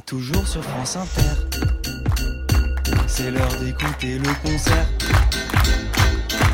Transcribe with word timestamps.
toujours 0.00 0.46
sur 0.46 0.62
France 0.62 0.96
Inter. 0.96 1.58
C'est 3.06 3.30
l'heure 3.30 3.54
d'écouter 3.60 4.18
le 4.18 4.30
concert 4.42 4.86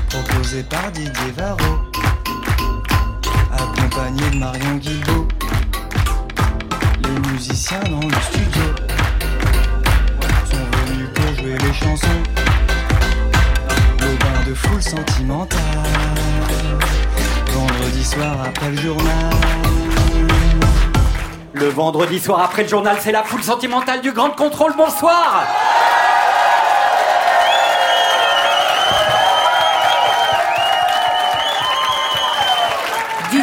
proposé 0.08 0.62
par 0.64 0.90
Didier 0.92 1.32
Varro, 1.36 1.78
accompagné 3.52 4.30
de 4.30 4.36
Marion 4.36 4.76
Guilbault. 4.76 5.28
Les 7.02 7.30
musiciens 7.30 7.80
dans 7.84 8.00
le 8.00 8.14
studio 8.30 8.62
sont 10.50 10.86
venus 10.86 11.08
pour 11.14 11.34
jouer 11.36 11.56
les 11.58 11.72
chansons. 11.72 12.22
Le 14.00 14.16
bain 14.18 14.48
de 14.48 14.54
foule 14.54 14.82
sentimentale, 14.82 15.60
vendredi 17.52 18.04
soir 18.04 18.36
après 18.44 18.70
le 18.70 18.76
journal. 18.76 19.30
Le 21.60 21.68
vendredi 21.68 22.18
soir 22.18 22.40
après 22.40 22.62
le 22.62 22.68
journal, 22.68 22.96
c'est 23.00 23.12
la 23.12 23.22
foule 23.22 23.42
sentimentale 23.42 24.00
du 24.00 24.12
Grand 24.12 24.30
Contrôle. 24.30 24.72
Bonsoir 24.78 25.44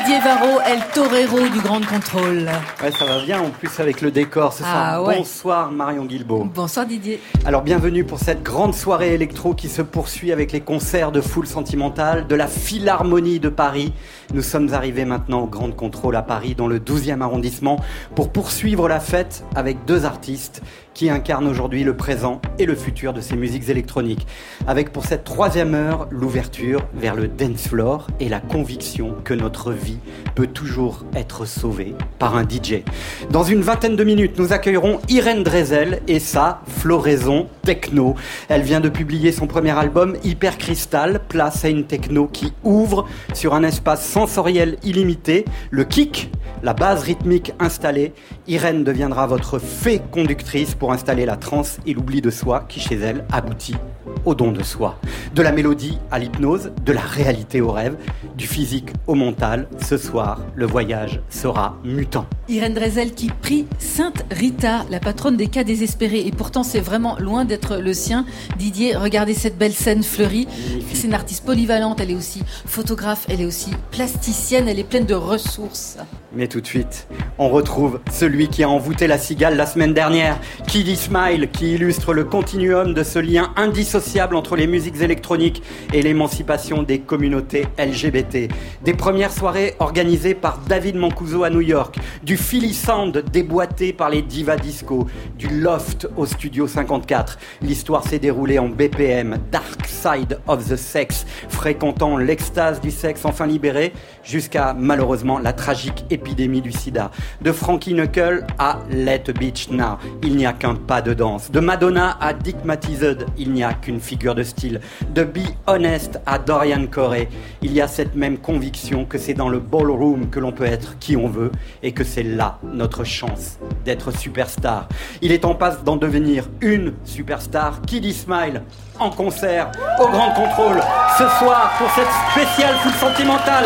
Didier 0.08 0.22
Varro, 0.22 0.62
El 0.66 0.80
Torero 0.94 1.40
du 1.50 1.60
Grand 1.60 1.86
Contrôle. 1.86 2.48
Ouais, 2.82 2.92
ça 2.98 3.04
va 3.04 3.22
bien 3.26 3.42
en 3.42 3.50
plus 3.50 3.78
avec 3.82 4.00
le 4.00 4.10
décor 4.10 4.54
ce 4.54 4.64
Ah, 4.66 4.94
soir. 4.94 5.04
ouais. 5.04 5.18
Bonsoir 5.18 5.70
Marion 5.74 6.06
Guilbault. 6.06 6.46
Bonsoir 6.46 6.86
Didier. 6.86 7.20
Alors 7.46 7.62
bienvenue 7.62 8.06
pour 8.06 8.18
cette 8.20 8.42
grande 8.42 8.74
soirée 8.74 9.14
électro 9.14 9.54
qui 9.54 9.68
se 9.68 9.82
poursuit 9.82 10.32
avec 10.32 10.54
les 10.54 10.62
concerts 10.62 11.12
de 11.12 11.20
foule 11.20 11.46
sentimentale 11.46 12.26
de 12.26 12.36
la 12.36 12.48
Philharmonie 12.48 13.42
de 13.42 13.50
Paris. 13.50 13.92
Nous 14.34 14.42
sommes 14.44 14.74
arrivés 14.74 15.04
maintenant 15.04 15.42
au 15.42 15.48
Grand 15.48 15.72
Contrôle 15.76 16.16
à 16.16 16.22
Paris 16.22 16.56
dans 16.56 16.68
le 16.68 16.80
12e 16.80 17.20
arrondissement 17.22 17.78
pour 18.16 18.30
poursuivre 18.32 18.88
la 18.88 19.02
fête 19.02 19.44
avec 19.56 19.84
deux 19.84 20.06
artistes 20.06 20.62
qui 20.98 21.12
incarnent 21.12 21.48
aujourd'hui 21.48 21.84
le 21.84 21.96
présent 21.96 22.42
et 22.58 22.66
le 22.66 22.74
futur 22.74 23.14
de 23.14 23.22
ces 23.22 23.36
musiques 23.36 23.70
électroniques. 23.70 24.26
Avec 24.66 24.92
pour 24.92 25.06
cette 25.06 25.24
troisième 25.24 25.76
heure 25.76 26.08
l'ouverture 26.10 26.88
vers 26.96 27.14
le 27.14 27.28
dance 27.28 27.68
floor 27.68 28.08
et 28.20 28.28
la 28.30 28.40
conviction 28.40 29.14
que 29.24 29.36
notre 29.36 29.72
vie 29.72 30.00
peut 30.34 30.48
toujours 30.48 31.04
être 31.16 31.46
sauvée 31.46 31.94
par 32.18 32.36
un 32.36 32.42
DJ. 32.42 32.82
Dans 33.30 33.44
une 33.44 33.62
vingtaine 33.62 33.96
de 33.96 34.04
minutes, 34.04 34.40
nous 34.40 34.54
accueillerons 34.54 35.00
Irène 35.08 35.44
Drezel 35.44 36.02
et 36.08 36.18
sa 36.18 36.62
floraison 36.66 37.48
techno. 37.62 38.16
Elle 38.50 38.64
vient 38.64 38.80
de 38.80 38.90
publier 38.90 39.32
son 39.32 39.46
premier 39.46 39.78
album 39.78 40.16
Hyper 40.24 40.58
Crystal, 40.58 41.22
place 41.30 41.64
à 41.64 41.70
une 41.70 41.86
techno 41.86 42.26
qui 42.26 42.54
ouvre 42.64 43.06
sur 43.36 43.54
un 43.54 43.62
espace 43.62 44.04
sensoriel 44.04 44.78
illimité, 44.82 45.46
le 45.70 45.84
kick, 45.84 46.32
la 46.64 46.74
base 46.74 47.04
rythmique 47.04 47.54
installée. 47.60 48.14
Irène 48.50 48.86
deviendra 48.86 49.28
votre 49.28 49.60
fée 49.60 50.02
conductrice 50.10 50.74
pour 50.74 50.94
installer 50.94 51.26
la 51.26 51.36
transe 51.36 51.80
et 51.86 51.94
l'oubli 51.94 52.22
de 52.22 52.30
soi 52.30 52.64
qui 52.70 52.80
chez 52.80 52.96
elle 52.96 53.26
aboutit 53.30 53.76
au 54.24 54.36
don 54.36 54.54
de 54.54 54.64
soi. 54.64 55.00
De 55.36 55.42
la 55.42 55.52
mélodie 55.52 55.98
à 56.12 56.20
l'hypnose, 56.20 56.72
de 56.86 56.94
la 56.94 57.02
réalité 57.02 57.60
au 57.60 57.72
rêve, 57.72 57.98
du 58.38 58.48
physique 58.48 58.92
au 59.06 59.16
mental, 59.16 59.68
ce 59.82 59.98
soir, 59.98 60.42
le 60.56 60.66
voyage 60.66 61.22
sera 61.30 61.78
mutant. 61.84 62.26
Irène 62.50 62.74
Drezel 62.74 63.12
qui 63.14 63.30
prie 63.30 63.66
Sainte 63.80 64.26
Rita, 64.32 64.86
la 64.90 65.00
patronne 65.00 65.36
des 65.36 65.48
cas 65.48 65.64
désespérés. 65.64 66.26
Et 66.26 66.32
pourtant, 66.32 66.64
c'est 66.64 66.80
vraiment 66.80 67.18
loin 67.20 67.44
d'être 67.44 67.78
le 67.78 67.94
sien. 67.94 68.26
Didier, 68.58 68.96
regardez 68.96 69.34
cette 69.34 69.58
belle 69.58 69.74
scène 69.74 70.04
fleurie. 70.04 70.48
C'est 70.94 71.08
une 71.08 71.14
artiste 71.14 71.46
polyvalente. 71.46 72.00
Elle 72.00 72.12
est 72.12 72.16
aussi 72.16 72.44
photographe, 72.66 73.26
elle 73.30 73.42
est 73.42 73.46
aussi 73.46 73.72
plasticienne. 73.92 74.68
Elle 74.68 74.80
est 74.80 74.88
pleine 74.88 75.06
de 75.06 75.16
ressources. 75.16 75.98
Mais 76.34 76.48
tout 76.48 76.62
de 76.62 76.68
suite, 76.68 77.08
on 77.38 77.50
retrouve 77.50 78.00
celui 78.12 78.37
qui 78.46 78.64
a 78.64 78.70
envoûté 78.70 79.08
la 79.08 79.18
cigale 79.18 79.58
la 79.58 79.66
semaine 79.66 79.96
dernière, 79.96 80.40
Kiddy 80.68 80.96
Smile, 80.96 81.50
qui 81.52 81.74
illustre 81.74 82.14
le 82.14 82.24
continuum 82.24 82.94
de 82.94 83.04
ce 83.04 83.18
lien 83.18 83.52
indissociable 83.56 84.36
entre 84.36 84.56
les 84.56 84.68
musiques 84.68 85.02
électroniques 85.02 85.64
et 85.94 86.04
l'émancipation 86.04 86.84
des 86.84 87.00
communautés 87.00 87.66
LGBT. 87.80 88.50
Des 88.84 88.94
premières 88.94 89.32
soirées 89.32 89.74
organisées 89.80 90.36
par 90.36 90.60
David 90.68 90.96
Mancuso 90.98 91.44
à 91.44 91.50
New 91.50 91.62
York, 91.62 91.98
du 92.22 92.38
Philly 92.38 92.74
Sound 92.74 93.24
déboîté 93.32 93.94
par 93.94 94.12
les 94.12 94.22
divas 94.22 94.58
disco, 94.58 95.08
du 95.38 95.48
Loft 95.48 96.08
au 96.16 96.28
Studio 96.28 96.68
54. 96.68 97.40
L'histoire 97.64 98.04
s'est 98.04 98.20
déroulée 98.20 98.60
en 98.60 98.70
BPM, 98.70 99.38
Dark 99.52 99.88
Side 99.88 100.40
of 100.48 100.70
the 100.70 100.76
Sex, 100.76 101.26
fréquentant 101.50 102.18
l'extase 102.18 102.82
du 102.82 102.92
sexe 102.92 103.26
enfin 103.26 103.48
libéré, 103.48 103.94
jusqu'à 104.28 104.74
malheureusement 104.78 105.40
la 105.40 105.54
tragique 105.54 106.06
épidémie 106.10 106.62
du 106.62 106.72
sida. 106.72 107.12
De 107.42 107.52
Frankie 107.52 107.94
Knuckle 107.94 108.46
à 108.60 108.80
Let 108.92 109.26
Beach 109.40 109.70
Now, 109.70 109.98
il 110.22 110.36
n'y 110.36 110.46
a 110.46 110.54
qu'un 110.54 110.76
pas 110.76 111.02
de 111.02 111.14
danse. 111.14 111.50
De 111.52 111.60
Madonna 111.60 112.18
à 112.20 112.34
Dick 112.34 112.64
Matized, 112.66 113.26
il 113.38 113.52
n'y 113.52 113.64
a 113.64 113.74
qu'une 113.74 114.00
figure 114.00 114.36
de 114.36 114.44
style. 114.44 114.82
De 115.14 115.24
Be 115.24 115.40
Honest 115.66 116.20
à 116.26 116.40
Dorian 116.40 116.88
Corey, 116.88 117.30
il 117.62 117.74
y 117.74 117.82
a 117.82 117.88
cette 117.88 118.16
même 118.16 118.38
conviction 118.38 119.06
que 119.06 119.18
c'est 119.18 119.34
dans 119.34 119.50
le 119.50 119.60
ballroom 119.60 120.30
que 120.30 120.40
l'on 120.40 120.52
peut 120.52 120.66
être 120.66 121.00
qui 121.00 121.16
on 121.16 121.28
veut 121.28 121.52
et 121.82 121.94
que 121.94 122.04
c'est 122.04 122.24
là 122.24 122.60
notre 122.64 123.04
chance 123.04 123.58
d'être 123.86 124.12
superstar. 124.12 124.88
Il 125.22 125.32
est 125.32 125.46
en 125.46 125.56
passe 125.56 125.84
d'en 125.84 125.96
devenir 125.96 126.50
une 126.62 126.94
superstar. 127.06 127.82
Kiddy 127.82 128.14
Smile 128.14 128.64
en 129.00 129.10
concert 129.10 129.72
au 130.00 130.08
Grand 130.08 130.32
Contrôle 130.32 130.82
ce 131.18 131.24
soir 131.40 131.72
pour 131.78 131.90
cette 131.92 132.08
spéciale 132.32 132.76
foule 132.78 132.94
sentimentale 132.94 133.66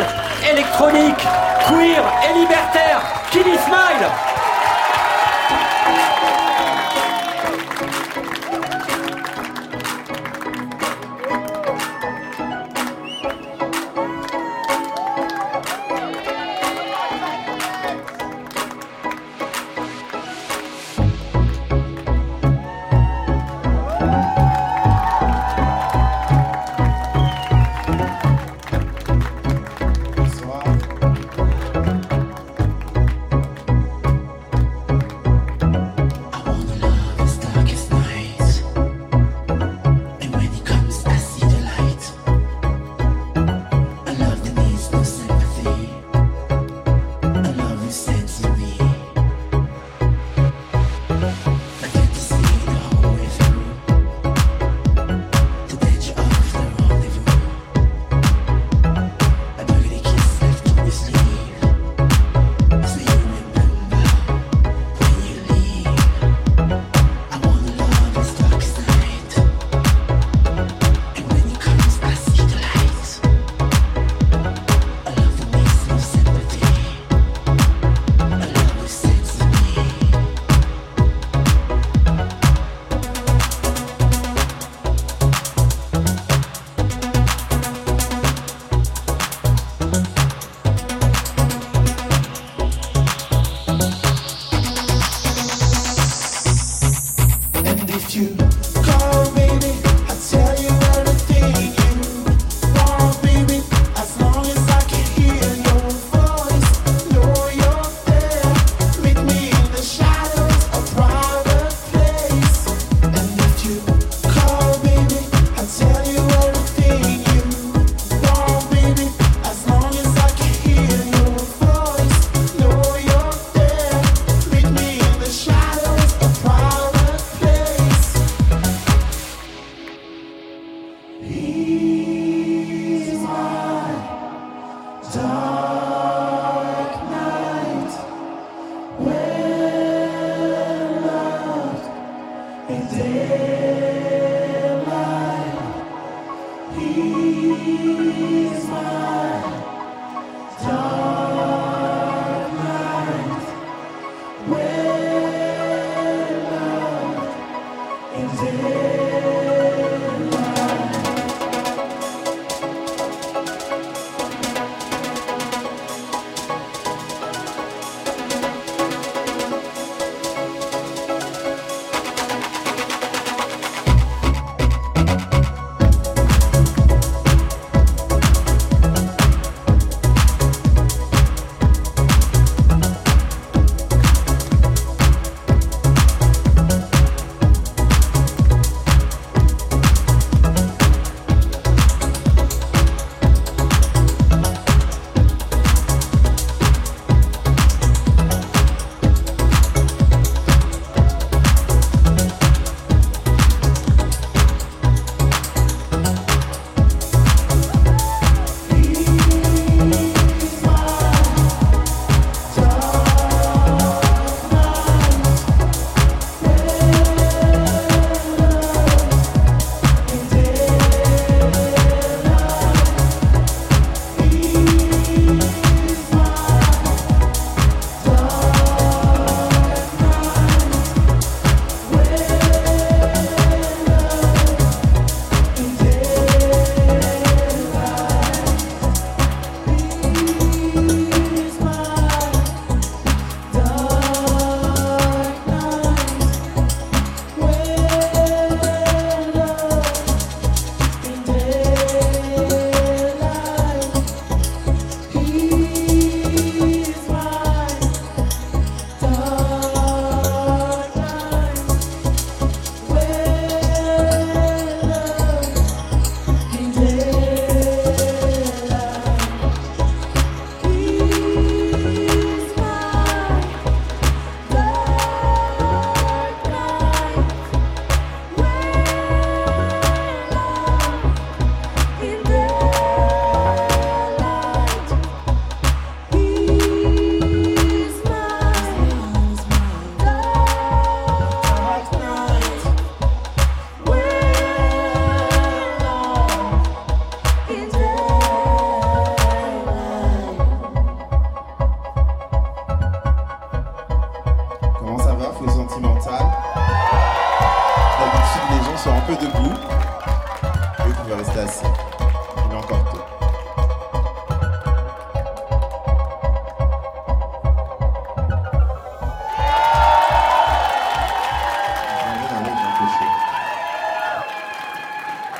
électronique, 0.51 1.19
queer 1.67 2.03
et 2.29 2.39
libertaire. 2.39 3.01
Kiddy 3.31 3.57
Smile 3.57 4.07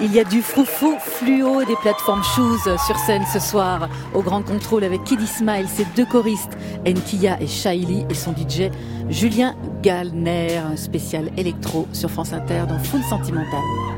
Il 0.04 0.12
y 0.16 0.20
a 0.20 0.24
du 0.24 0.42
froufou 0.42 0.98
fluo 1.00 1.64
des 1.64 1.76
plateformes 1.76 2.24
Shoes 2.24 2.76
sur 2.88 2.98
scène 2.98 3.24
ce 3.32 3.40
soir 3.40 3.88
au 4.16 4.24
Grand 4.24 4.42
Contrôle 4.42 4.84
avec 4.84 5.04
Kiddy 5.04 5.28
Smile, 5.28 5.68
ses 5.68 5.86
deux 5.96 6.06
choristes, 6.06 6.58
Nkia 6.88 7.40
et 7.40 7.46
Shaili 7.46 8.06
et 8.10 8.16
son 8.16 8.32
DJ 8.32 8.72
Julien 9.10 9.56
Galner, 9.84 10.60
spécial 10.76 11.30
électro 11.38 11.88
sur 11.94 12.10
France 12.10 12.34
Inter 12.34 12.64
dans 12.68 12.80
Full 12.80 13.04
Sentimental. 13.04 13.91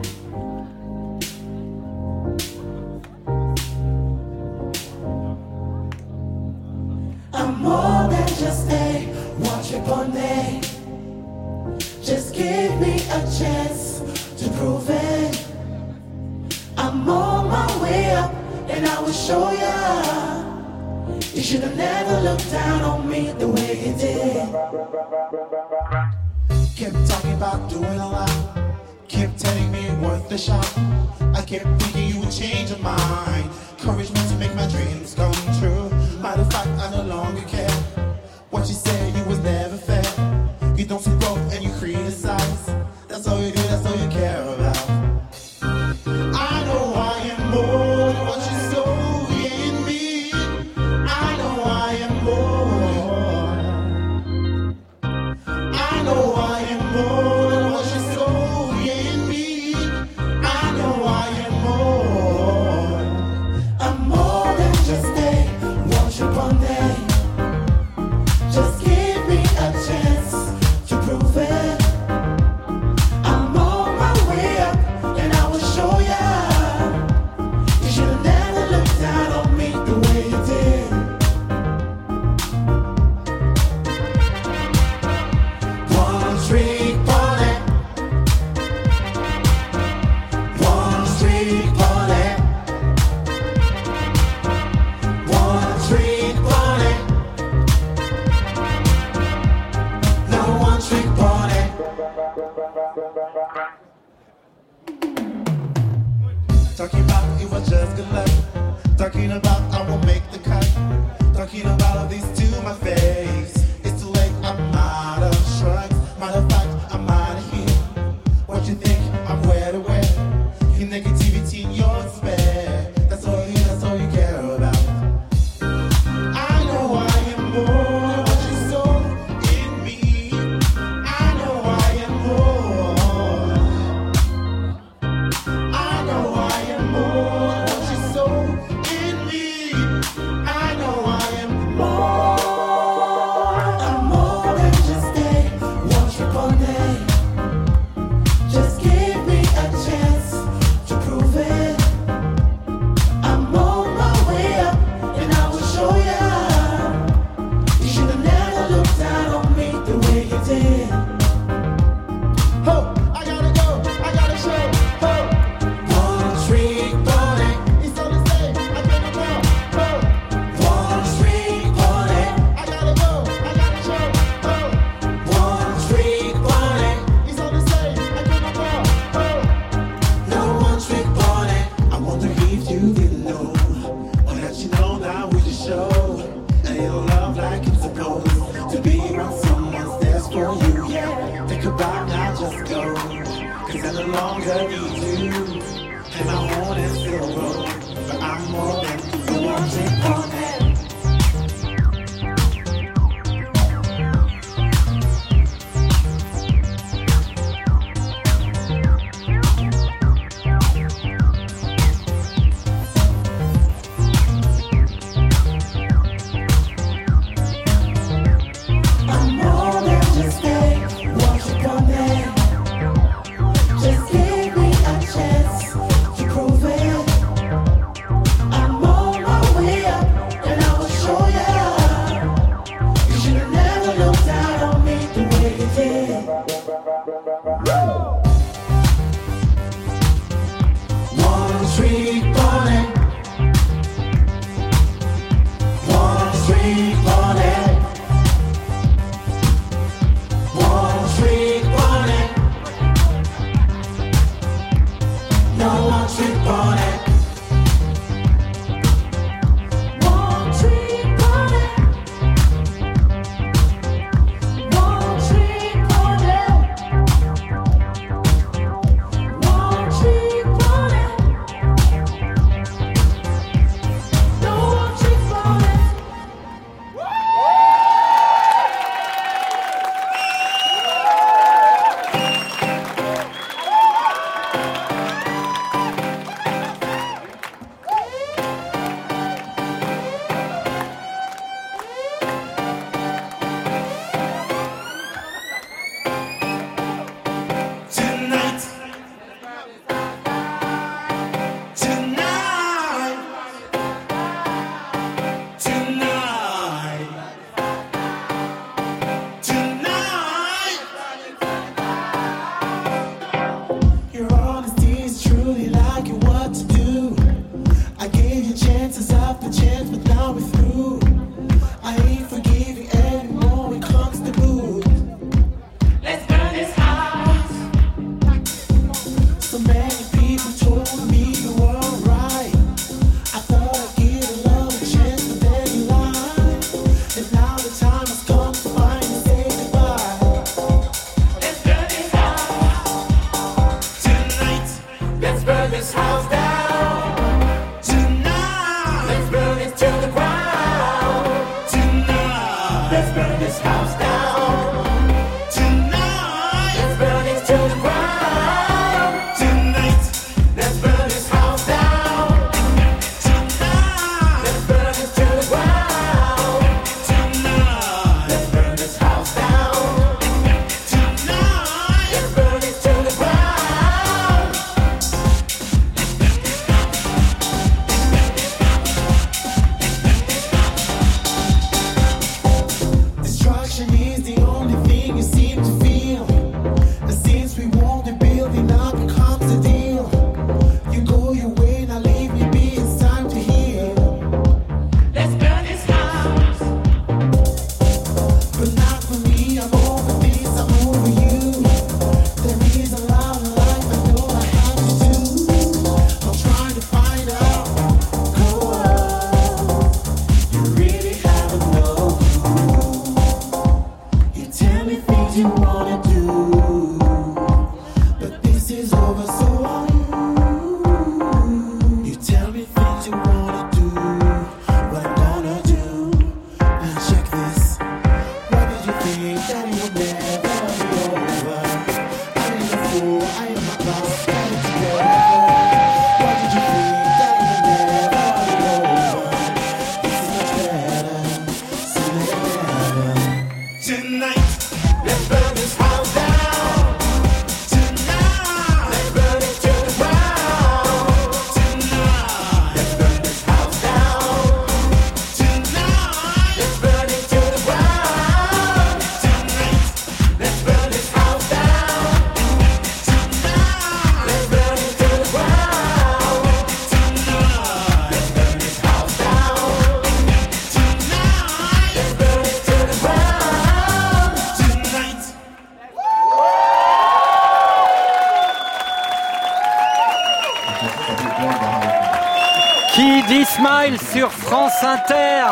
Qui 482.94 483.24
dit 483.24 483.44
Smile 483.46 484.00
sur 484.00 484.32
France 484.32 484.84
Inter 484.84 485.46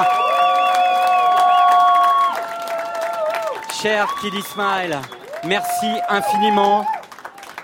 Cher 3.81 4.07
Kiddy 4.21 4.43
Smile, 4.43 4.99
merci 5.45 5.87
infiniment 6.07 6.85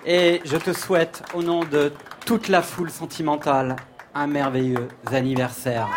et 0.04 0.42
je 0.46 0.58
te 0.58 0.74
souhaite, 0.74 1.22
au 1.36 1.44
nom 1.44 1.64
de 1.64 1.94
toute 2.26 2.48
la 2.48 2.64
foule 2.64 2.90
sentimentale, 2.90 3.76
un 4.16 4.26
merveilleux 4.26 4.88
anniversaire. 5.12 5.88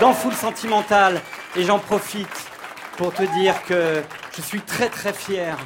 dans 0.00 0.12
Foule 0.12 0.34
Sentimentale. 0.34 1.20
Et 1.56 1.62
j'en 1.64 1.78
profite 1.78 2.28
pour 2.96 3.12
te 3.12 3.22
dire 3.38 3.54
que 3.64 4.02
je 4.36 4.42
suis 4.42 4.60
très 4.60 4.88
très 4.88 5.12
fier 5.12 5.56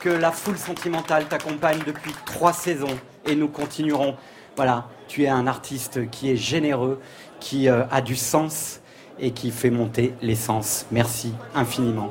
que 0.00 0.08
la 0.08 0.32
Foule 0.32 0.58
Sentimentale 0.58 1.26
t'accompagne 1.26 1.80
depuis 1.86 2.12
trois 2.26 2.52
saisons 2.52 2.98
et 3.26 3.36
nous 3.36 3.48
continuerons. 3.48 4.16
Voilà, 4.56 4.88
tu 5.08 5.24
es 5.24 5.28
un 5.28 5.46
artiste 5.46 6.10
qui 6.10 6.30
est 6.30 6.36
généreux, 6.36 7.00
qui 7.40 7.68
euh, 7.68 7.84
a 7.90 8.00
du 8.00 8.16
sens 8.16 8.80
et 9.18 9.30
qui 9.30 9.50
fait 9.50 9.70
monter 9.70 10.14
l'essence. 10.20 10.86
Merci 10.90 11.34
infiniment. 11.54 12.10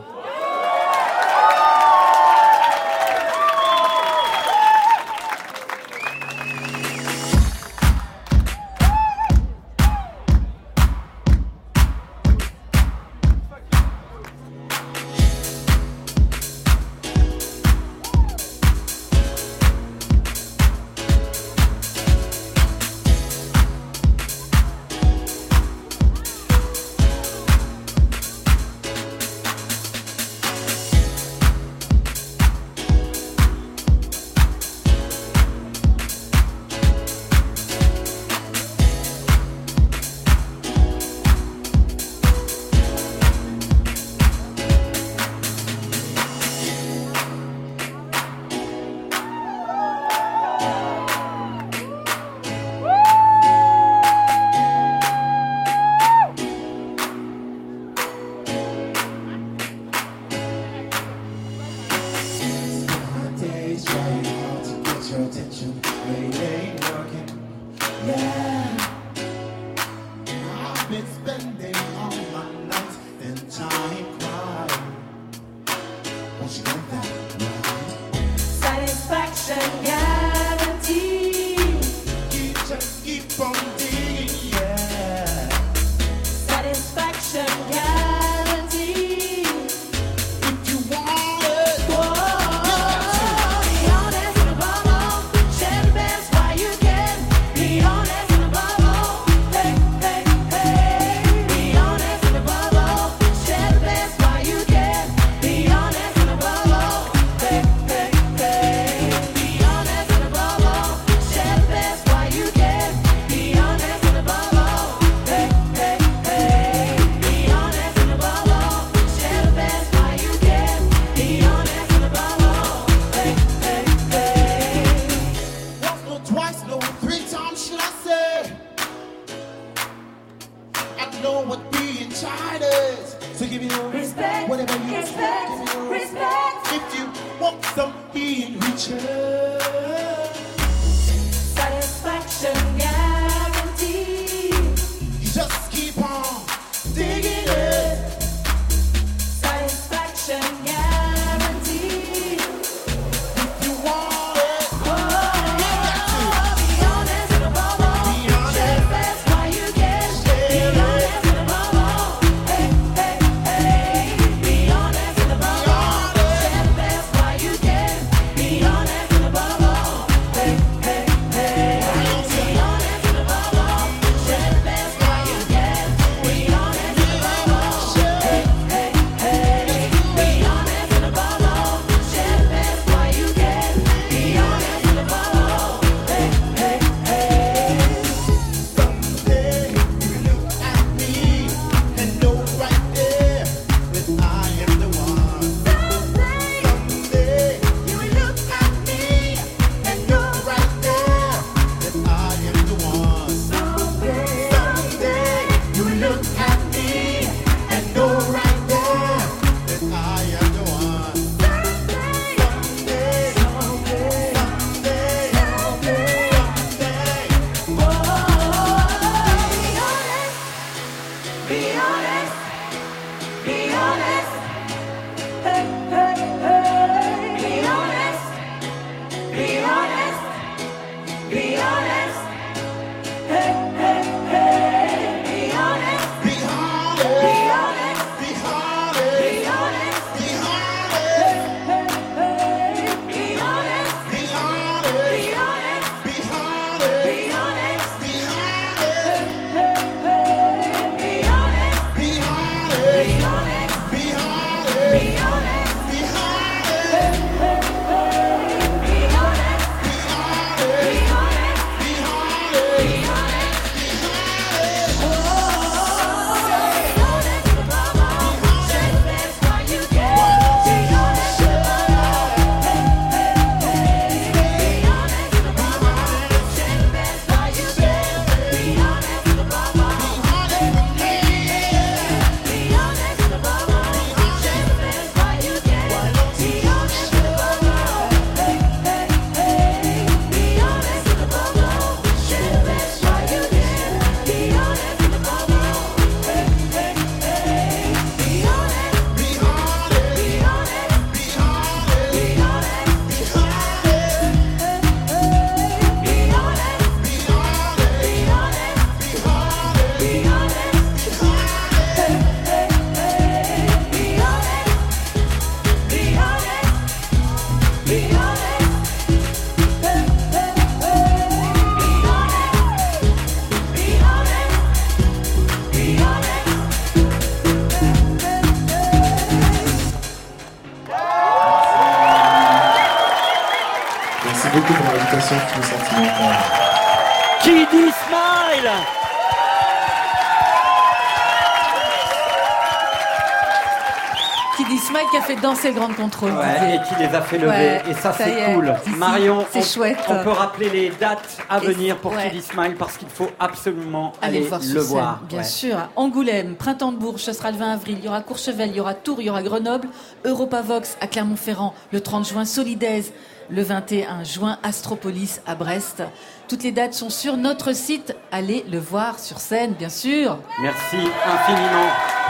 Qui 344.57 344.65
dit 344.65 344.77
Smile 344.77 345.01
qui 345.09 345.17
a 345.17 345.21
fait 345.21 345.35
danser 345.35 345.69
le 345.69 345.73
grand 345.79 345.91
contrôle. 345.93 346.31
Ouais, 346.31 346.75
et 346.75 346.87
qui 346.87 346.95
les 347.01 347.15
a 347.15 347.21
fait 347.21 347.37
lever. 347.39 347.47
Ouais, 347.49 347.81
et 347.89 347.93
ça, 347.95 348.13
c'est 348.15 348.29
est. 348.29 348.53
cool. 348.53 348.71
Si, 348.83 348.91
si, 348.91 348.95
Marion, 348.97 349.45
on, 349.55 349.61
chouette. 349.63 349.97
on 350.09 350.23
peut 350.23 350.29
rappeler 350.29 350.69
les 350.69 350.89
dates 350.91 351.37
à 351.49 351.57
Et- 351.57 351.65
venir 351.67 351.97
pour 351.97 352.11
ouais. 352.11 352.29
Kiddy 352.29 352.41
Smile 352.43 352.75
parce 352.77 352.97
qu'il 352.97 353.09
faut 353.09 353.29
absolument 353.39 354.13
Allez 354.21 354.37
aller 354.37 354.39
le 354.43 354.47
voir 354.49 354.59
le 354.61 354.65
scène, 354.67 354.81
voir. 354.81 355.19
bien 355.27 355.41
sûr. 355.43 355.75
À 355.77 355.89
Angoulême, 355.95 356.55
Printemps 356.55 356.91
de 356.91 356.97
Bourges, 356.97 357.21
ce 357.21 357.33
sera 357.33 357.49
le 357.49 357.57
20 357.57 357.73
avril. 357.73 357.95
Il 357.99 358.05
y 358.05 358.07
aura 358.07 358.21
Courchevel, 358.21 358.69
il 358.69 358.75
y 358.75 358.79
aura 358.79 358.93
Tours, 358.93 359.21
il 359.21 359.25
y 359.25 359.29
aura 359.31 359.41
Grenoble, 359.41 359.87
Europavox 360.23 360.97
à 361.01 361.07
Clermont-Ferrand 361.07 361.73
le 361.91 362.01
30 362.01 362.27
juin, 362.29 362.45
Solidaise 362.45 363.11
le 363.49 363.61
21 363.63 364.23
juin, 364.23 364.57
Astropolis 364.63 365.41
à 365.47 365.55
Brest. 365.55 366.03
Toutes 366.47 366.63
les 366.63 366.71
dates 366.71 366.93
sont 366.93 367.09
sur 367.09 367.37
notre 367.37 367.73
site. 367.75 368.15
Allez 368.31 368.63
le 368.71 368.77
voir 368.79 369.19
sur 369.19 369.39
scène, 369.39 369.73
bien 369.73 369.89
sûr. 369.89 370.37
Merci 370.61 370.97
infiniment. 371.25 372.22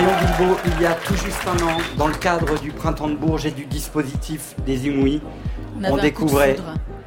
Marion 0.00 0.16
Guilbault, 0.18 0.56
il 0.64 0.82
y 0.82 0.86
a 0.86 0.94
tout 0.94 1.14
juste 1.14 1.42
un 1.46 1.62
an, 1.62 1.76
dans 1.98 2.06
le 2.08 2.14
cadre 2.14 2.58
du 2.58 2.70
Printemps 2.70 3.08
de 3.08 3.16
Bourges 3.16 3.44
et 3.44 3.50
du 3.50 3.66
dispositif 3.66 4.54
des 4.64 4.86
Inouïs, 4.86 5.20
On 5.84 5.98
découvrait. 5.98 6.56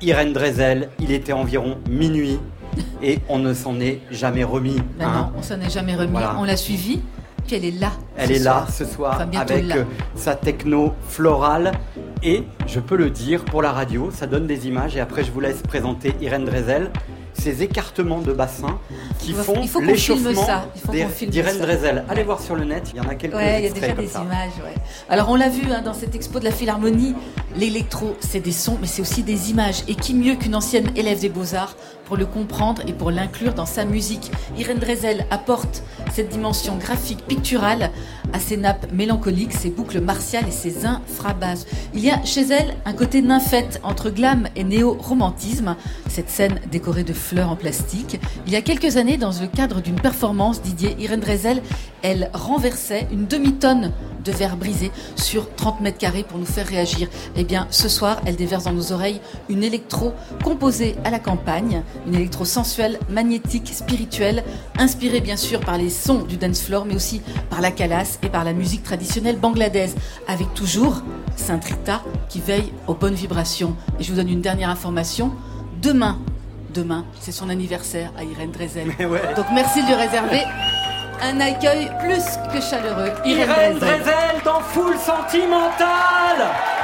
Irène 0.02 0.32
Drezel. 0.34 0.90
Il 1.00 1.12
était 1.12 1.34
environ 1.34 1.78
minuit 1.90 2.40
et 3.02 3.20
on 3.30 3.40
ne 3.40 3.54
s'en 3.56 3.80
est 3.80 4.02
jamais 4.12 4.44
remis. 4.44 4.78
Ben 5.00 5.08
hein. 5.08 5.32
non, 5.34 5.40
on 5.40 5.42
s'en 5.42 5.60
est 5.60 5.72
jamais 5.72 5.96
remis. 5.96 6.12
Voilà. 6.12 6.36
On 6.38 6.44
l'a 6.44 6.58
suivie, 6.58 7.02
puis 7.48 7.56
elle 7.56 7.66
est 7.66 7.80
là. 7.80 7.94
Elle 8.16 8.32
est 8.32 8.40
là 8.40 8.68
ce 8.72 8.86
soir 8.86 9.16
Enfin, 9.16 9.40
avec 9.40 9.66
là. 9.66 9.78
euh, 9.78 9.84
sa 10.16 10.36
techno 10.36 10.94
florale 11.08 11.72
et 12.22 12.44
je 12.68 12.80
peux 12.80 12.98
le 12.98 13.10
dire 13.10 13.44
pour 13.44 13.62
la 13.64 13.72
radio, 13.72 14.12
ça 14.12 14.28
donne 14.28 14.46
des 14.46 14.68
images 14.68 14.96
et 14.96 15.00
après 15.00 15.24
je 15.24 15.32
vous 15.32 15.40
laisse 15.40 15.62
présenter 15.64 16.14
Irène 16.22 16.46
Drezel. 16.46 16.92
Ces 17.44 17.62
écartements 17.62 18.22
de 18.22 18.32
bassin 18.32 18.80
qui 19.20 19.34
font 19.34 19.56
il 19.62 19.68
faut 19.68 19.80
qu'on 19.80 19.86
filme 19.88 19.88
l'échauffement 20.28 20.46
ça, 20.46 20.66
il 20.76 20.82
faut 20.82 20.92
d'Ir- 20.94 21.08
qu'on 21.08 21.14
filme 21.14 21.32
d'Irène. 21.32 21.58
Drezel. 21.60 22.06
Allez 22.08 22.24
voir 22.24 22.40
sur 22.42 22.56
le 22.56 22.64
net, 22.64 22.84
il 22.94 22.98
y 22.98 23.00
en 23.02 23.10
a 23.10 23.16
quelques 23.16 23.36
Ouais, 23.36 23.60
il 23.60 23.66
y 23.66 23.70
a 23.70 23.74
déjà 23.74 23.94
des 23.94 24.08
ça. 24.08 24.22
images. 24.22 24.54
Ouais. 24.64 24.74
Alors 25.10 25.30
on 25.30 25.36
l'a 25.36 25.50
vu 25.50 25.64
hein, 25.70 25.82
dans 25.84 25.94
cette 25.94 26.16
expo 26.16 26.40
de 26.40 26.46
la 26.46 26.52
Philharmonie, 26.52 27.16
l'électro, 27.58 28.16
c'est 28.22 28.40
des 28.40 28.54
sons, 28.54 28.78
mais 28.80 28.88
c'est 28.88 29.02
aussi 29.02 29.24
des 29.24 29.52
images. 29.52 29.84
Et 29.90 29.96
qui 29.96 30.14
mieux 30.14 30.36
qu'une 30.36 30.56
ancienne 30.56 30.90
élève 30.96 31.20
des 31.20 31.28
beaux-arts 31.30 31.76
pour 32.06 32.18
le 32.18 32.26
comprendre 32.26 32.82
et 32.88 32.94
pour 32.94 33.12
l'inclure 33.12 33.54
dans 33.54 33.66
sa 33.66 33.86
musique 33.86 34.32
Irène 34.58 34.80
Drezel 34.80 35.26
apporte 35.32 35.84
cette 36.12 36.30
dimension 36.30 36.78
graphique, 36.78 37.26
picturale 37.26 37.90
à 38.34 38.40
ses 38.40 38.58
nappes 38.58 38.92
mélancoliques, 38.92 39.54
ses 39.54 39.70
boucles 39.70 40.02
martiales 40.02 40.48
et 40.48 40.52
ses 40.52 40.86
infrabasses. 40.86 41.66
Il 41.94 42.04
y 42.04 42.12
a 42.12 42.24
chez 42.24 42.42
elle 42.42 42.76
un 42.86 42.94
côté 42.94 43.22
nymphette 43.22 43.80
entre 43.84 44.10
glam 44.10 44.48
et 44.56 44.64
néo-romantisme, 44.64 45.76
cette 46.10 46.30
scène 46.30 46.60
décorée 46.72 47.04
de 47.04 47.14
fleurs 47.14 47.50
en 47.50 47.56
plastique. 47.56 48.20
Il 48.46 48.54
y 48.54 48.56
a 48.56 48.62
quelques 48.62 48.98
années, 48.98 49.18
dans 49.18 49.32
le 49.32 49.48
cadre 49.48 49.82
d'une 49.82 50.00
performance, 50.00 50.62
Didier 50.62 50.96
Irène 51.00 51.20
Drezel, 51.20 51.62
elle 52.02 52.30
renversait 52.34 53.08
une 53.12 53.26
demi-tonne 53.26 53.92
de 54.24 54.32
verre 54.32 54.58
brisé 54.58 54.92
sur 55.16 55.54
30 55.56 55.82
mètres 55.82 55.98
carrés 55.98 56.24
pour 56.24 56.38
nous 56.40 56.46
faire 56.46 56.68
réagir. 56.68 57.08
Eh 57.36 57.44
bien, 57.44 57.68
ce 57.72 57.90
soir, 57.90 58.22
elle 58.26 58.36
déverse 58.36 58.64
dans 58.66 58.74
nos 58.74 58.92
oreilles 58.92 59.22
une 59.50 59.64
électro 59.64 60.14
composée 60.44 60.96
à 61.04 61.10
la 61.10 61.20
campagne, 61.20 61.84
une 62.08 62.16
électro 62.16 62.46
sensuelle, 62.46 63.00
magnétique, 63.10 63.72
spirituelle, 63.74 64.44
inspirée 64.78 65.22
bien 65.22 65.38
sûr 65.38 65.60
par 65.60 65.78
les 65.78 65.90
sons 65.90 66.24
du 66.24 66.38
dance 66.38 66.62
floor, 66.62 66.86
mais 66.86 66.96
aussi 66.96 67.22
par 67.50 67.62
la 67.62 67.72
calasse 67.72 68.20
et 68.24 68.30
par 68.30 68.44
la 68.44 68.54
musique 68.54 68.84
traditionnelle 68.84 69.38
bangladaise, 69.38 69.96
avec 70.28 70.54
toujours 70.54 71.02
Sainte 71.36 71.66
Rita 71.66 72.02
qui 72.30 72.40
veille 72.40 72.72
aux 72.88 72.94
bonnes 72.94 73.16
vibrations. 73.16 73.76
Et 74.00 74.04
je 74.04 74.12
vous 74.12 74.18
donne 74.18 74.30
une 74.30 74.42
dernière 74.42 74.70
information. 74.70 75.32
Demain, 75.82 76.20
demain, 76.74 77.06
c'est 77.20 77.32
son 77.32 77.50
anniversaire 77.50 78.12
à 78.18 78.24
Irène 78.24 78.52
Drezel. 78.52 78.90
Ouais. 79.00 79.22
Donc 79.36 79.46
merci 79.54 79.82
de 79.82 79.88
lui 79.88 79.96
réserver 79.96 80.44
un 81.22 81.40
accueil 81.40 81.90
plus 82.00 82.24
que 82.54 82.62
chaleureux. 82.62 83.12
Irène 83.26 83.78
Drezel. 83.80 84.00
Drezel 84.00 84.42
dans 84.44 84.60
Full 84.60 84.96
Sentimental 84.98 86.83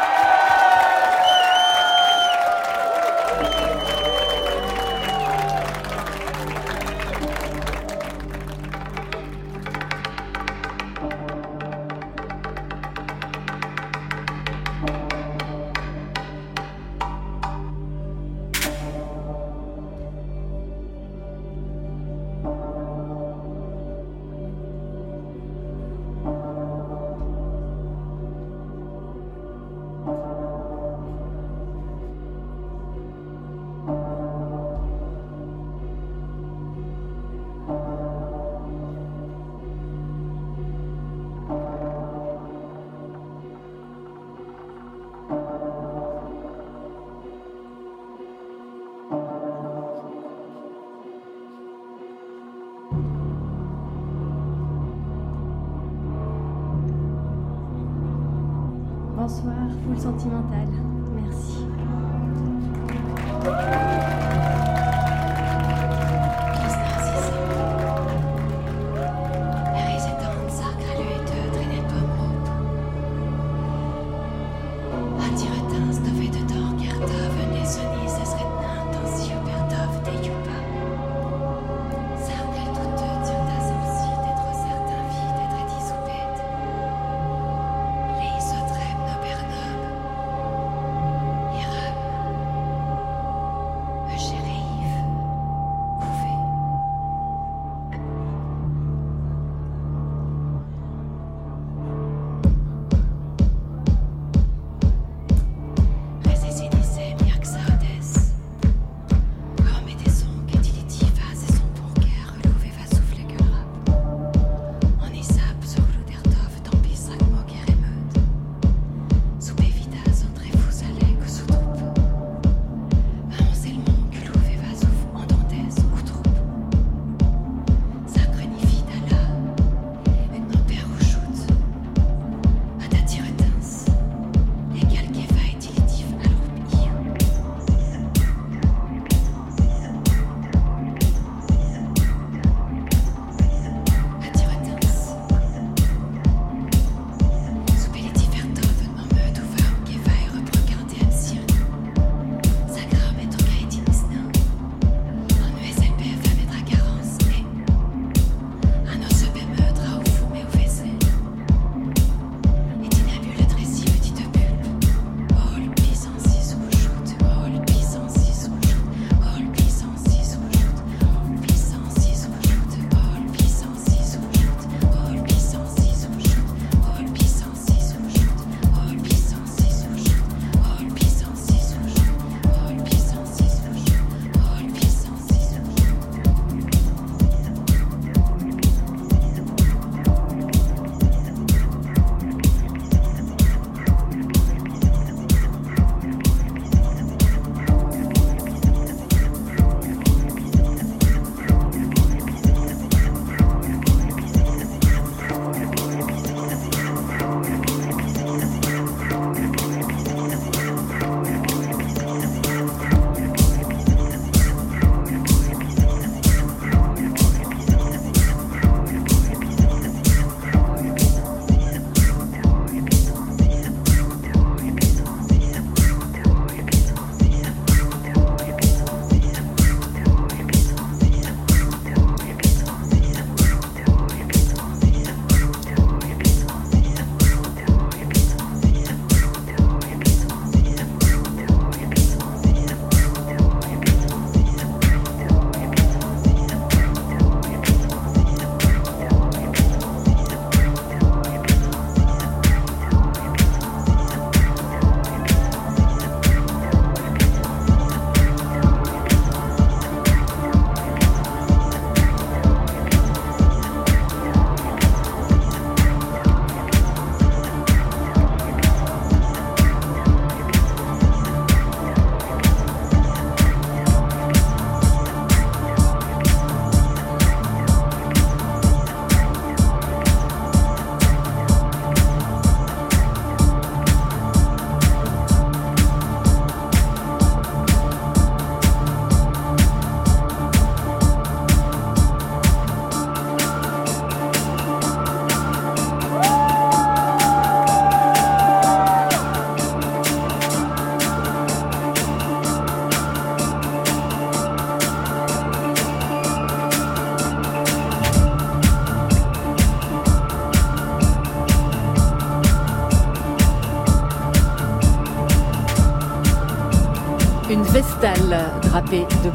Bonsoir, 60.01 60.88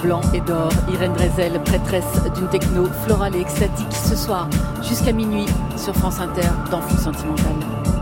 blanc 0.04 0.20
et 0.34 0.40
d'or. 0.40 0.70
Irène 0.92 1.14
Drezel, 1.14 1.60
prêtresse 1.64 2.22
d'une 2.34 2.48
techno 2.48 2.84
florale 3.04 3.34
et 3.36 3.40
extatique 3.40 3.92
ce 3.92 4.14
soir 4.14 4.48
jusqu'à 4.82 5.12
minuit 5.12 5.46
sur 5.76 5.94
France 5.94 6.20
Inter 6.20 6.48
dans 6.70 6.80
Fou 6.82 6.96
Sentimental. 6.96 7.93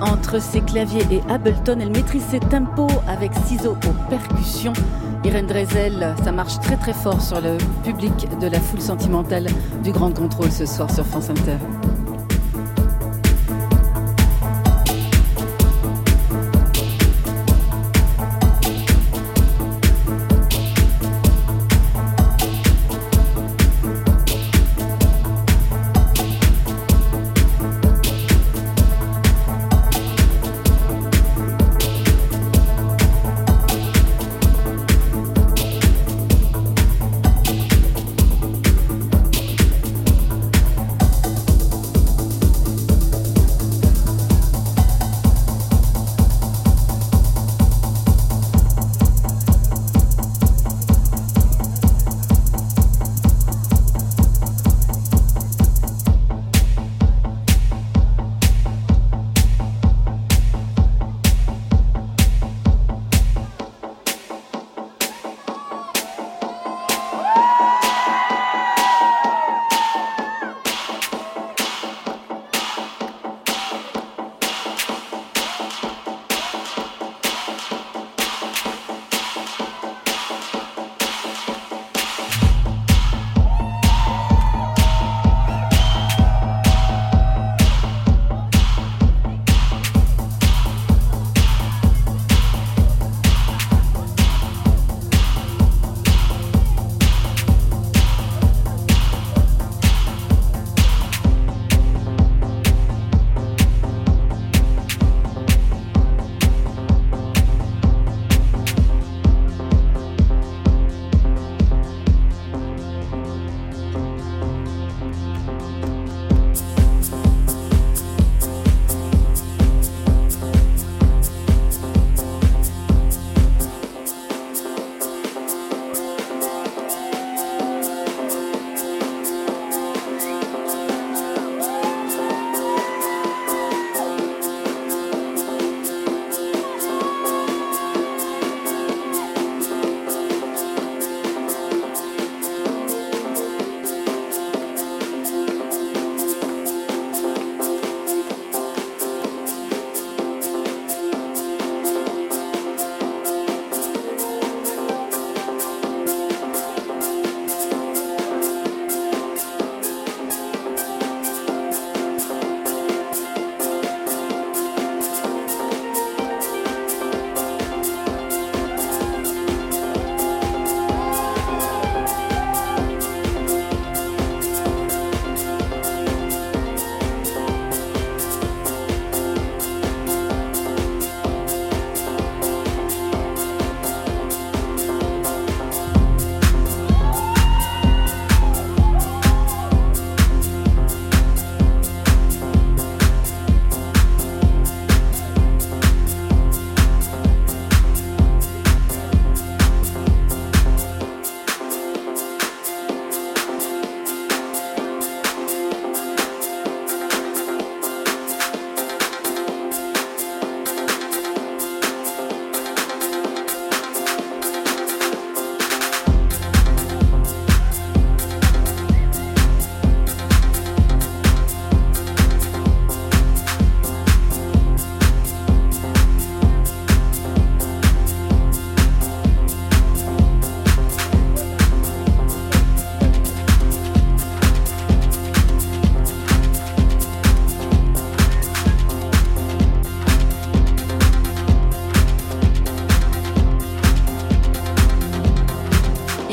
Entre 0.00 0.40
ses 0.40 0.60
claviers 0.60 1.06
et 1.10 1.20
Ableton. 1.30 1.78
Elle 1.80 1.90
maîtrise 1.90 2.24
ses 2.30 2.40
tempos 2.40 2.88
avec 3.08 3.32
ciseaux 3.46 3.76
aux 3.86 4.10
percussions. 4.10 4.72
Irène 5.24 5.46
Drezel, 5.46 6.14
ça 6.24 6.32
marche 6.32 6.58
très 6.60 6.76
très 6.76 6.94
fort 6.94 7.20
sur 7.20 7.40
le 7.40 7.58
public 7.84 8.28
de 8.40 8.46
la 8.46 8.58
foule 8.58 8.80
sentimentale 8.80 9.46
du 9.82 9.92
Grand 9.92 10.12
Contrôle 10.12 10.50
ce 10.50 10.66
soir 10.66 10.90
sur 10.90 11.06
France 11.06 11.30
Inter. 11.30 11.58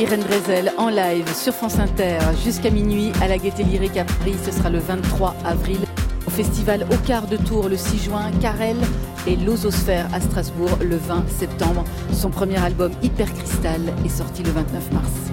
Irène 0.08 0.24
Drezel 0.24 0.72
en 0.78 0.88
live 0.88 1.28
sur 1.36 1.53
France 1.53 1.80
Inter 1.80 2.20
jusqu'à 2.41 2.70
minuit 2.70 3.12
à 3.22 3.28
la 3.28 3.38
Gaieté 3.38 3.64
Lyrique 3.64 3.97
à 3.97 4.05
Paris. 4.05 4.36
Ce 4.41 4.53
sera 4.53 4.70
le 4.70 4.80
23 4.80 5.36
avril. 5.43 5.80
Au 6.26 6.30
festival 6.30 6.88
Au 6.89 6.95
quart 7.05 7.28
de 7.28 7.36
tour 7.36 7.68
le 7.68 7.76
6 7.76 8.05
juin, 8.05 8.32
Carel 8.39 8.78
et 9.28 9.36
l'Ososphère 9.36 10.08
à 10.14 10.22
Strasbourg 10.22 10.78
le 10.82 10.95
20 10.95 11.26
septembre. 11.28 11.84
Son 12.14 12.30
premier 12.30 12.58
album 12.58 12.93
Hyper 13.03 13.34
Cristal 13.34 13.82
est 14.05 14.10
sorti 14.10 14.43
le 14.43 14.51
29 14.51 14.93
mars. 14.93 15.26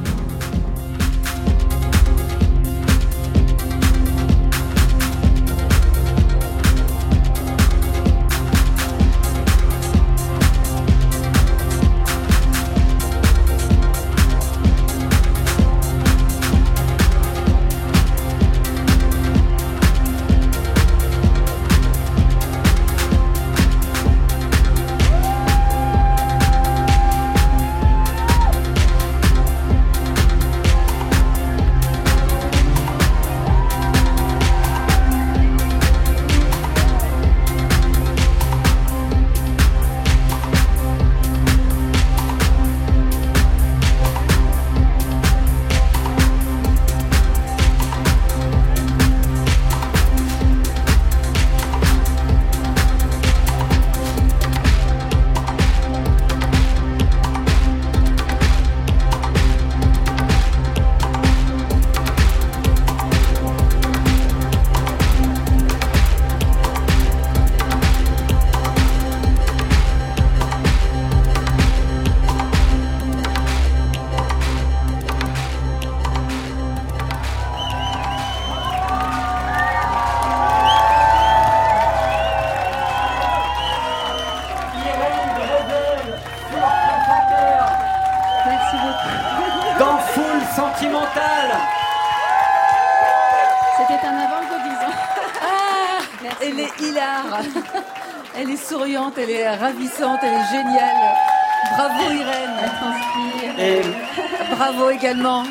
Bravo 104.67 104.89
également 104.89 105.43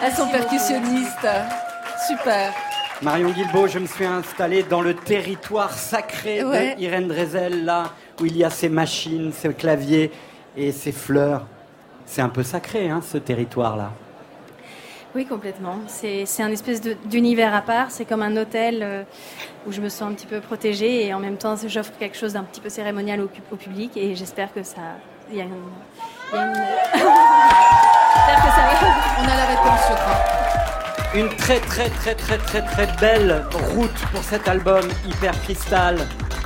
à 0.00 0.08
son 0.12 0.28
percussionniste. 0.28 1.26
Super. 2.06 2.52
Marion 3.02 3.30
Guilbault, 3.30 3.66
je 3.66 3.80
me 3.80 3.86
suis 3.86 4.04
installé 4.04 4.62
dans 4.62 4.80
le 4.80 4.94
territoire 4.94 5.72
sacré 5.72 6.44
Ouais. 6.44 6.76
de 6.76 6.80
Irène 6.82 7.08
Drezel, 7.08 7.64
là 7.64 7.90
où 8.20 8.26
il 8.26 8.36
y 8.36 8.44
a 8.44 8.50
ces 8.50 8.68
machines, 8.68 9.32
ces 9.32 9.52
claviers 9.52 10.12
et 10.56 10.70
ces 10.70 10.92
fleurs. 10.92 11.46
C'est 12.06 12.22
un 12.22 12.28
peu 12.28 12.44
sacré, 12.44 12.88
hein, 12.90 13.00
ce 13.04 13.18
territoire-là. 13.18 13.90
Oui, 15.16 15.26
complètement. 15.26 15.78
C'est 15.88 16.24
c'est 16.24 16.44
un 16.44 16.52
espèce 16.52 16.80
de- 16.80 16.96
d'univers 17.06 17.52
à 17.52 17.60
part. 17.62 17.90
C'est 17.90 18.04
comme 18.04 18.22
un 18.22 18.36
hôtel 18.36 18.78
euh, 18.84 19.02
où 19.66 19.72
je 19.72 19.80
me 19.80 19.88
sens 19.88 20.12
un 20.12 20.14
petit 20.14 20.26
peu 20.28 20.40
protégée 20.40 21.06
et 21.06 21.12
en 21.12 21.18
même 21.18 21.38
temps, 21.38 21.56
j'offre 21.66 21.90
quelque 21.98 22.16
chose 22.16 22.34
d'un 22.34 22.44
petit 22.44 22.60
peu 22.60 22.68
cérémonial 22.68 23.20
au, 23.20 23.28
au 23.50 23.56
public 23.56 23.96
et 23.96 24.14
j'espère 24.14 24.54
que 24.54 24.62
ça. 24.62 24.80
Il 25.28 25.38
y 25.38 25.40
a 25.40 25.44
une. 25.44 25.50
il 26.32 26.36
y 26.36 26.38
a 26.38 26.46
une- 26.46 26.52
j'espère 28.22 28.44
que 28.44 28.50
ça 28.50 28.62
va. 28.62 29.20
On 29.20 29.24
a 29.24 29.36
la 29.36 29.46
réponse, 29.46 29.80
je 29.88 29.94
crois. 29.94 31.14
Une 31.14 31.28
très 31.36 31.60
très 31.60 31.90
très 31.90 32.14
très 32.14 32.38
très 32.38 32.62
très 32.62 32.86
belle 33.00 33.44
route 33.74 34.00
pour 34.12 34.22
cet 34.22 34.48
album 34.48 34.82
Hyper 35.06 35.32
Cristal 35.42 35.98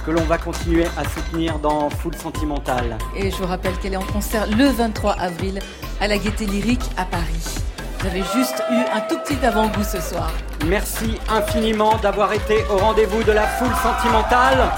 que 0.04 0.10
l'on 0.10 0.22
va 0.22 0.38
continuer 0.38 0.86
à 0.96 1.08
soutenir 1.08 1.58
dans 1.58 1.90
Full 1.90 2.14
Sentimental. 2.16 2.96
Et 3.16 3.30
je 3.30 3.36
vous 3.36 3.46
rappelle 3.46 3.74
qu'elle 3.78 3.94
est 3.94 3.98
en 3.98 4.02
concert 4.02 4.46
le 4.46 4.66
23 4.66 5.12
avril 5.14 5.60
à 6.00 6.08
la 6.08 6.18
Gaieté 6.18 6.46
Lyrique 6.46 6.84
à 6.96 7.04
Paris. 7.04 7.58
Vous 7.98 8.06
avez 8.06 8.22
juste 8.34 8.62
eu 8.70 8.80
un 8.94 9.00
tout 9.00 9.18
petit 9.18 9.44
avant-goût 9.44 9.82
ce 9.82 10.00
soir. 10.00 10.32
Merci 10.66 11.18
infiniment 11.28 11.96
d'avoir 11.96 12.32
été 12.32 12.64
au 12.70 12.76
rendez-vous 12.76 13.22
de 13.24 13.32
la 13.32 13.46
foule 13.46 13.74
sentimentale. 13.82 14.70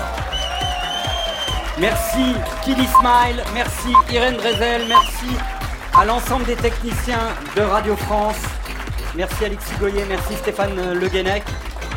Merci 1.78 2.34
Kiddy 2.62 2.86
Smile, 2.86 3.42
merci 3.54 3.92
Irène 4.12 4.36
Drezel, 4.36 4.82
merci 4.88 5.36
à 5.94 6.04
l'ensemble 6.04 6.44
des 6.44 6.56
techniciens 6.56 7.28
de 7.56 7.62
Radio 7.62 7.96
France. 7.96 8.36
Merci 9.14 9.44
Alexis 9.44 9.74
Goyer, 9.80 10.04
merci 10.08 10.34
Stéphane 10.34 10.92
Le 10.92 11.08
Guenec. 11.08 11.42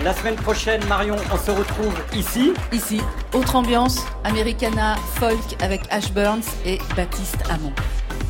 La 0.04 0.14
semaine 0.14 0.36
prochaine, 0.36 0.84
Marion, 0.88 1.16
on 1.32 1.38
se 1.38 1.52
retrouve 1.52 1.94
ici. 2.14 2.54
Ici, 2.72 3.02
autre 3.34 3.56
ambiance, 3.56 4.04
Americana, 4.24 4.96
folk 5.20 5.62
avec 5.62 5.82
Ash 5.92 6.12
Burns 6.12 6.42
et 6.66 6.80
Baptiste 6.96 7.38
Hamon. 7.50 7.72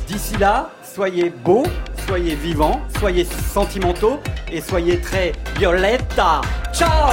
D'ici 0.07 0.35
là, 0.37 0.69
soyez 0.83 1.29
beaux, 1.29 1.65
soyez 2.05 2.35
vivants, 2.35 2.81
soyez 2.99 3.23
sentimentaux 3.25 4.19
et 4.51 4.59
soyez 4.59 4.99
très 4.99 5.31
violetta. 5.57 6.41
Ciao 6.73 7.11